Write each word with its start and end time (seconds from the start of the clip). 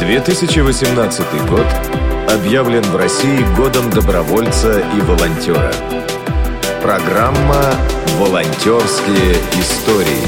2018 0.00 1.46
год 1.46 1.66
объявлен 2.32 2.82
в 2.82 2.96
России 2.96 3.44
годом 3.54 3.90
добровольца 3.90 4.80
и 4.80 5.00
волонтера. 5.02 5.72
Программа 6.82 7.74
«Волонтерские 8.18 9.34
истории». 9.60 10.24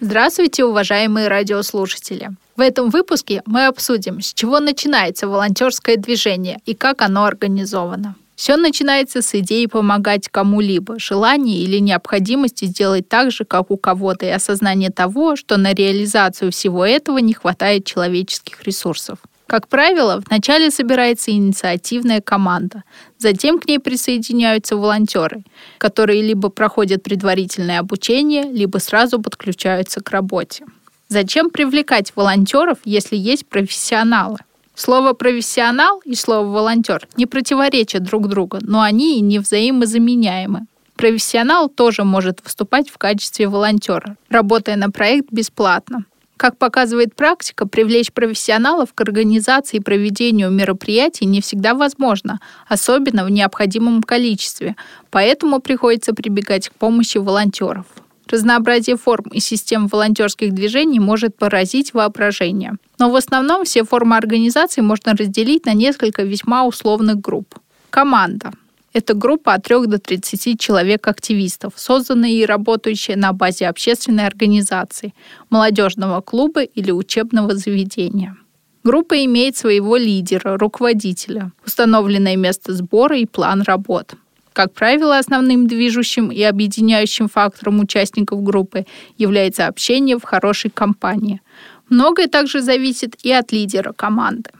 Здравствуйте, 0.00 0.64
уважаемые 0.64 1.28
радиослушатели! 1.28 2.30
В 2.56 2.62
этом 2.62 2.88
выпуске 2.88 3.42
мы 3.44 3.66
обсудим, 3.66 4.22
с 4.22 4.32
чего 4.32 4.58
начинается 4.58 5.28
волонтерское 5.28 5.98
движение 5.98 6.60
и 6.64 6.74
как 6.74 7.02
оно 7.02 7.26
организовано. 7.26 8.14
Все 8.40 8.56
начинается 8.56 9.20
с 9.20 9.34
идеи 9.34 9.66
помогать 9.66 10.30
кому-либо, 10.30 10.98
желания 10.98 11.58
или 11.58 11.76
необходимости 11.76 12.64
сделать 12.64 13.06
так 13.06 13.30
же, 13.32 13.44
как 13.44 13.70
у 13.70 13.76
кого-то, 13.76 14.24
и 14.24 14.30
осознание 14.30 14.88
того, 14.88 15.36
что 15.36 15.58
на 15.58 15.74
реализацию 15.74 16.50
всего 16.50 16.86
этого 16.86 17.18
не 17.18 17.34
хватает 17.34 17.84
человеческих 17.84 18.62
ресурсов. 18.62 19.18
Как 19.46 19.68
правило, 19.68 20.22
вначале 20.26 20.70
собирается 20.70 21.32
инициативная 21.32 22.22
команда, 22.22 22.82
затем 23.18 23.58
к 23.58 23.68
ней 23.68 23.78
присоединяются 23.78 24.74
волонтеры, 24.76 25.42
которые 25.76 26.22
либо 26.22 26.48
проходят 26.48 27.02
предварительное 27.02 27.78
обучение, 27.78 28.44
либо 28.44 28.78
сразу 28.78 29.20
подключаются 29.20 30.00
к 30.00 30.10
работе. 30.12 30.64
Зачем 31.08 31.50
привлекать 31.50 32.16
волонтеров, 32.16 32.78
если 32.86 33.16
есть 33.16 33.46
профессионалы? 33.46 34.38
Слово 34.82 35.12
«профессионал» 35.12 36.00
и 36.06 36.14
слово 36.14 36.46
«волонтер» 36.46 37.06
не 37.18 37.26
противоречат 37.26 38.02
друг 38.02 38.28
другу, 38.28 38.60
но 38.62 38.80
они 38.80 39.18
и 39.18 39.20
не 39.20 39.38
взаимозаменяемы. 39.38 40.62
Профессионал 40.96 41.68
тоже 41.68 42.02
может 42.02 42.42
выступать 42.42 42.88
в 42.88 42.96
качестве 42.96 43.46
волонтера, 43.46 44.16
работая 44.30 44.76
на 44.76 44.90
проект 44.90 45.30
бесплатно. 45.30 46.06
Как 46.38 46.56
показывает 46.56 47.14
практика, 47.14 47.68
привлечь 47.68 48.10
профессионалов 48.10 48.94
к 48.94 49.00
организации 49.02 49.76
и 49.76 49.80
проведению 49.80 50.50
мероприятий 50.50 51.26
не 51.26 51.42
всегда 51.42 51.74
возможно, 51.74 52.40
особенно 52.66 53.26
в 53.26 53.30
необходимом 53.30 54.02
количестве, 54.02 54.76
поэтому 55.10 55.60
приходится 55.60 56.14
прибегать 56.14 56.70
к 56.70 56.72
помощи 56.72 57.18
волонтеров. 57.18 57.84
Разнообразие 58.30 58.96
форм 58.96 59.30
и 59.32 59.40
систем 59.40 59.88
волонтерских 59.88 60.54
движений 60.54 61.00
может 61.00 61.36
поразить 61.36 61.94
воображение. 61.94 62.74
Но 62.98 63.10
в 63.10 63.16
основном 63.16 63.64
все 63.64 63.84
формы 63.84 64.16
организации 64.16 64.82
можно 64.82 65.14
разделить 65.14 65.66
на 65.66 65.74
несколько 65.74 66.22
весьма 66.22 66.64
условных 66.64 67.20
групп. 67.20 67.58
Команда. 67.90 68.52
Это 68.92 69.14
группа 69.14 69.54
от 69.54 69.64
3 69.64 69.86
до 69.86 69.98
30 69.98 70.60
человек-активистов, 70.60 71.72
созданная 71.76 72.30
и 72.30 72.46
работающая 72.46 73.16
на 73.16 73.32
базе 73.32 73.68
общественной 73.68 74.26
организации, 74.26 75.12
молодежного 75.48 76.20
клуба 76.20 76.62
или 76.62 76.92
учебного 76.92 77.56
заведения. 77.56 78.36
Группа 78.84 79.24
имеет 79.24 79.56
своего 79.56 79.96
лидера, 79.96 80.56
руководителя, 80.56 81.52
установленное 81.66 82.36
место 82.36 82.72
сбора 82.72 83.18
и 83.18 83.26
план 83.26 83.62
работ. 83.62 84.14
Как 84.52 84.72
правило, 84.72 85.18
основным 85.18 85.66
движущим 85.66 86.30
и 86.30 86.42
объединяющим 86.42 87.28
фактором 87.28 87.80
участников 87.80 88.42
группы 88.42 88.86
является 89.16 89.66
общение 89.66 90.18
в 90.18 90.24
хорошей 90.24 90.70
компании. 90.70 91.40
Многое 91.88 92.28
также 92.28 92.60
зависит 92.60 93.16
и 93.22 93.32
от 93.32 93.52
лидера 93.52 93.92
команды. 93.92 94.50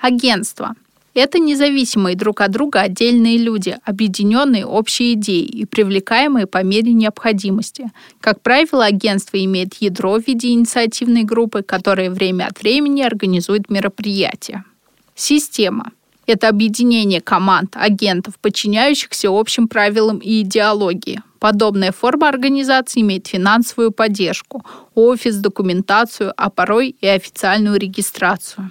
Агентство– 0.00 0.74
это 1.14 1.38
независимые 1.38 2.16
друг 2.16 2.40
от 2.40 2.50
друга 2.50 2.80
отдельные 2.80 3.38
люди, 3.38 3.76
объединенные 3.84 4.66
общей 4.66 5.12
идеей 5.12 5.46
и 5.46 5.64
привлекаемые 5.64 6.46
по 6.46 6.62
мере 6.62 6.92
необходимости. 6.92 7.90
Как 8.20 8.40
правило, 8.40 8.84
агентство 8.84 9.42
имеет 9.42 9.74
ядро 9.74 10.18
в 10.18 10.26
виде 10.26 10.48
инициативной 10.48 11.22
группы, 11.22 11.62
которая 11.62 12.10
время 12.10 12.46
от 12.46 12.60
времени 12.60 13.02
организует 13.02 13.70
мероприятия. 13.70 14.64
Система– 15.14 15.92
это 16.26 16.48
объединение 16.48 17.20
команд, 17.20 17.76
агентов, 17.76 18.34
подчиняющихся 18.40 19.28
общим 19.30 19.68
правилам 19.68 20.18
и 20.18 20.42
идеологии. 20.42 21.22
Подобная 21.38 21.92
форма 21.92 22.28
организации 22.28 23.02
имеет 23.02 23.26
финансовую 23.26 23.90
поддержку, 23.92 24.64
офис, 24.94 25.36
документацию, 25.36 26.32
а 26.36 26.48
порой 26.48 26.96
и 27.00 27.06
официальную 27.06 27.78
регистрацию. 27.78 28.70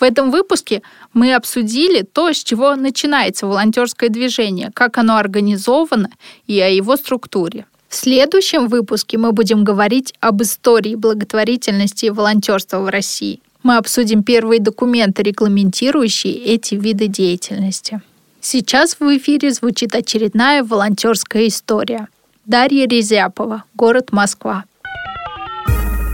В 0.00 0.02
этом 0.02 0.32
выпуске 0.32 0.82
мы 1.12 1.34
обсудили 1.34 2.02
то, 2.02 2.32
с 2.32 2.42
чего 2.42 2.74
начинается 2.74 3.46
волонтерское 3.46 4.08
движение, 4.08 4.70
как 4.74 4.98
оно 4.98 5.16
организовано 5.16 6.10
и 6.48 6.58
о 6.60 6.68
его 6.68 6.96
структуре. 6.96 7.66
В 7.88 7.94
следующем 7.94 8.66
выпуске 8.66 9.18
мы 9.18 9.30
будем 9.30 9.62
говорить 9.62 10.12
об 10.18 10.42
истории 10.42 10.96
благотворительности 10.96 12.06
и 12.06 12.10
волонтерства 12.10 12.80
в 12.80 12.88
России– 12.88 13.40
мы 13.64 13.78
обсудим 13.78 14.22
первые 14.22 14.60
документы, 14.60 15.24
регламентирующие 15.24 16.34
эти 16.34 16.76
виды 16.76 17.08
деятельности. 17.08 18.00
Сейчас 18.40 18.96
в 19.00 19.16
эфире 19.16 19.50
звучит 19.50 19.94
очередная 19.96 20.62
волонтерская 20.62 21.48
история. 21.48 22.08
Дарья 22.44 22.86
Резяпова, 22.86 23.64
город 23.74 24.12
Москва. 24.12 24.64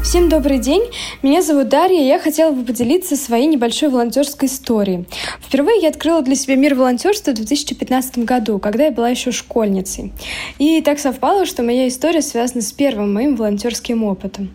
Всем 0.02 0.30
добрый 0.30 0.58
день, 0.58 0.82
меня 1.22 1.42
зовут 1.42 1.68
Дарья, 1.68 2.00
и 2.00 2.06
я 2.06 2.18
хотела 2.18 2.52
бы 2.52 2.64
поделиться 2.64 3.16
своей 3.16 3.46
небольшой 3.46 3.90
волонтерской 3.90 4.48
историей. 4.48 5.04
Впервые 5.40 5.82
я 5.82 5.90
открыла 5.90 6.22
для 6.22 6.34
себя 6.36 6.56
мир 6.56 6.74
волонтерства 6.74 7.32
в 7.32 7.34
2015 7.34 8.18
году, 8.20 8.58
когда 8.58 8.86
я 8.86 8.90
была 8.92 9.10
еще 9.10 9.30
школьницей. 9.30 10.12
И 10.58 10.80
так 10.80 10.98
совпало, 10.98 11.44
что 11.44 11.62
моя 11.62 11.86
история 11.86 12.22
связана 12.22 12.62
с 12.62 12.72
первым 12.72 13.12
моим 13.12 13.36
волонтерским 13.36 14.02
опытом. 14.02 14.50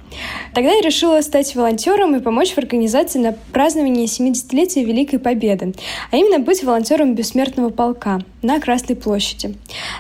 Тогда 0.56 0.72
я 0.72 0.82
решила 0.82 1.22
стать 1.22 1.56
волонтером 1.56 2.16
и 2.16 2.22
помочь 2.22 2.52
в 2.52 2.58
организации 2.58 3.20
на 3.20 3.34
праздновании 3.54 4.08
70-летия 4.08 4.84
Великой 4.84 5.20
Победы, 5.20 5.74
а 6.12 6.18
именно 6.18 6.40
быть 6.40 6.64
волонтером 6.64 7.14
Бессмертного 7.14 7.70
полка 7.70 8.22
на 8.42 8.60
Красной 8.60 8.96
площади. 8.96 9.56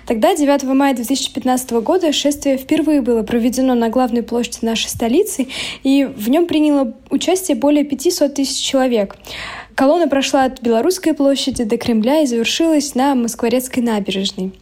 Тогда, 0.05 0.35
9 0.35 0.63
мая 0.63 0.95
2015 0.95 1.71
года, 1.71 2.11
шествие 2.13 2.57
впервые 2.57 3.01
было 3.01 3.23
проведено 3.23 3.75
на 3.75 3.89
главной 3.89 4.23
площади 4.23 4.59
нашей 4.63 4.89
столицы, 4.89 5.34
акций, 5.35 5.49
и 5.83 6.05
в 6.05 6.29
нем 6.29 6.47
приняло 6.47 6.93
участие 7.09 7.57
более 7.57 7.83
500 7.83 8.33
тысяч 8.33 8.63
человек. 8.63 9.15
Колонна 9.75 10.07
прошла 10.07 10.45
от 10.45 10.61
Белорусской 10.61 11.13
площади 11.13 11.63
до 11.63 11.77
Кремля 11.77 12.21
и 12.21 12.25
завершилась 12.25 12.95
на 12.95 13.13
Москворецкой 13.13 13.83
набережной. 13.83 14.53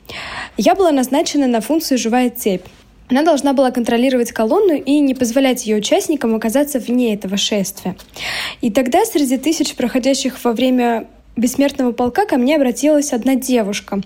Я 0.58 0.76
была 0.76 0.92
назначена 0.92 1.48
на 1.48 1.62
функцию 1.62 1.98
«Живая 1.98 2.32
цепь». 2.32 2.66
Она 3.10 3.22
должна 3.22 3.54
была 3.54 3.70
контролировать 3.70 4.32
колонну 4.32 4.76
и 4.76 5.00
не 5.00 5.14
позволять 5.14 5.68
ее 5.68 5.78
участникам 5.78 6.34
оказаться 6.34 6.80
вне 6.80 7.14
этого 7.14 7.38
шествия. 7.38 7.96
И 8.62 8.72
тогда 8.72 9.06
среди 9.06 9.38
тысяч 9.38 9.76
проходящих 9.76 10.44
во 10.44 10.54
время 10.54 11.08
бессмертного 11.36 11.92
полка 11.92 12.26
ко 12.26 12.38
мне 12.38 12.56
обратилась 12.56 13.14
одна 13.14 13.36
девушка. 13.36 14.02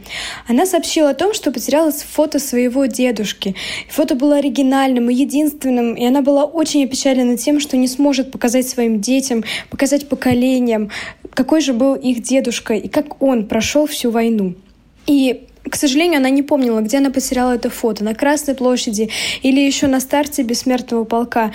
Она 0.48 0.66
сообщила 0.66 1.10
о 1.10 1.14
том, 1.14 1.34
что 1.34 1.52
потеряла 1.52 1.92
фото 1.92 2.40
своего 2.40 2.86
дедушки. 2.86 3.56
Фото 3.90 4.16
было 4.16 4.38
оригинальным 4.38 5.10
и 5.10 5.16
единственным, 5.16 5.94
и 5.94 6.06
она 6.06 6.22
была 6.22 6.46
очень 6.46 6.86
опечалена 6.86 7.38
тем, 7.38 7.60
что 7.60 7.78
не 7.78 7.88
сможет 7.88 8.32
показать 8.32 8.68
своим 8.68 9.02
детям, 9.02 9.44
показать 9.70 10.08
поколениям, 10.08 10.90
какой 11.34 11.62
же 11.62 11.74
был 11.74 11.96
их 11.96 12.22
дедушка 12.24 12.74
и 12.74 12.88
как 12.88 13.22
он 13.22 13.46
прошел 13.46 13.86
всю 13.86 14.12
войну. 14.12 14.56
И 15.06 15.48
к 15.70 15.76
сожалению, 15.76 16.20
она 16.20 16.30
не 16.30 16.44
помнила, 16.44 16.80
где 16.80 16.98
она 16.98 17.10
потеряла 17.10 17.56
это 17.56 17.70
фото, 17.70 18.04
на 18.04 18.16
Красной 18.16 18.56
площади 18.56 19.10
или 19.42 19.60
еще 19.60 19.88
на 19.88 20.00
старте 20.00 20.44
Бессмертного 20.44 21.04
полка. 21.04 21.52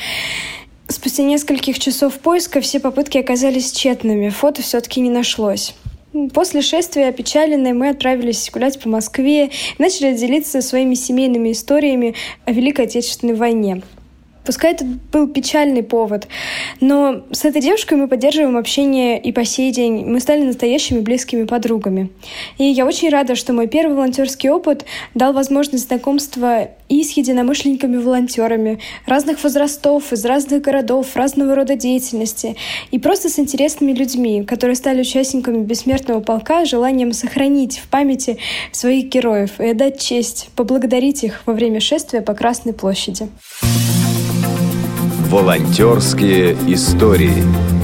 Спустя 0.93 1.23
нескольких 1.23 1.79
часов 1.79 2.19
поиска 2.19 2.61
все 2.61 2.79
попытки 2.79 3.17
оказались 3.17 3.73
тщетными, 3.73 4.29
фото 4.29 4.61
все-таки 4.61 5.01
не 5.01 5.09
нашлось. 5.09 5.75
После 6.35 6.61
шествия 6.61 7.09
опечаленные 7.09 7.73
мы 7.73 7.89
отправились 7.89 8.51
гулять 8.53 8.79
по 8.79 8.91
Москве 8.91 9.47
и 9.47 9.51
начали 9.79 10.13
делиться 10.15 10.61
своими 10.61 10.95
семейными 10.95 11.53
историями 11.53 12.15
о 12.45 12.53
Великой 12.53 12.85
Отечественной 12.85 13.35
войне. 13.35 13.81
Пускай 14.45 14.73
это 14.73 14.85
был 15.13 15.29
печальный 15.29 15.85
повод, 15.85 16.27
но 16.81 17.23
с 17.31 17.45
этой 17.45 17.63
девушкой 17.63 17.95
мы 17.95 18.09
поддерживаем 18.09 18.57
общение 18.57 19.21
и 19.21 19.31
по 19.31 19.45
сей 19.45 19.71
день. 19.71 20.05
Мы 20.05 20.19
стали 20.19 20.43
настоящими 20.43 20.99
близкими 20.99 21.45
подругами. 21.45 22.11
И 22.59 22.65
я 22.65 22.85
очень 22.85 23.09
рада, 23.09 23.37
что 23.37 23.53
мой 23.53 23.69
первый 23.69 23.95
волонтерский 23.95 24.51
опыт 24.51 24.85
дал 25.15 25.33
возможность 25.33 25.87
знакомства 25.87 26.71
и 26.89 27.05
с 27.05 27.13
единомышленниками-волонтерами 27.13 28.81
разных 29.07 29.43
возрастов, 29.45 30.13
из 30.13 30.25
разных 30.25 30.61
городов, 30.61 31.15
разного 31.15 31.55
рода 31.55 31.77
деятельности, 31.77 32.57
и 32.91 32.99
просто 32.99 33.29
с 33.29 33.39
интересными 33.39 33.93
людьми, 33.93 34.45
которые 34.45 34.75
стали 34.75 35.03
участниками 35.03 35.63
бессмертного 35.63 36.21
полка, 36.21 36.65
желанием 36.65 37.13
сохранить 37.13 37.79
в 37.79 37.89
памяти 37.89 38.39
своих 38.73 39.07
героев 39.07 39.61
и 39.61 39.69
отдать 39.69 40.01
честь, 40.01 40.51
поблагодарить 40.57 41.23
их 41.23 41.43
во 41.47 41.53
время 41.53 41.81
шествия 41.81 42.21
по 42.21 42.35
Красной 42.35 42.73
площади. 42.73 43.29
Волонтерские 45.33 46.53
истории. 46.75 47.82